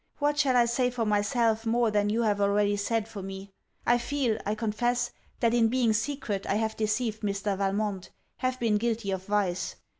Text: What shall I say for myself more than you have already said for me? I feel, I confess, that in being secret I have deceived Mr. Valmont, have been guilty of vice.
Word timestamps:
What 0.17 0.39
shall 0.39 0.57
I 0.57 0.65
say 0.65 0.89
for 0.89 1.05
myself 1.05 1.63
more 1.63 1.91
than 1.91 2.09
you 2.09 2.23
have 2.23 2.41
already 2.41 2.75
said 2.75 3.07
for 3.07 3.21
me? 3.21 3.51
I 3.85 3.99
feel, 3.99 4.39
I 4.47 4.55
confess, 4.55 5.11
that 5.41 5.53
in 5.53 5.67
being 5.67 5.93
secret 5.93 6.47
I 6.49 6.55
have 6.55 6.75
deceived 6.75 7.21
Mr. 7.21 7.55
Valmont, 7.55 8.09
have 8.37 8.59
been 8.59 8.77
guilty 8.77 9.11
of 9.11 9.27
vice. 9.27 9.75